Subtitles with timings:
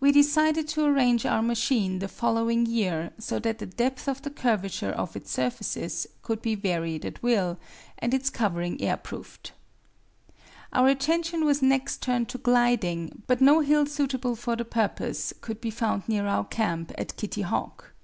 [0.00, 4.20] We decided to arrange our machine for the following year so that the depth of
[4.20, 7.58] the curvature of its surfaces could be varied at will
[7.96, 9.52] and its covering air proofed.
[10.72, 15.60] Our attention was next turned to gliding, but no hill suitable for the purpose could
[15.60, 17.94] be found near our camp at Kitty Hawk.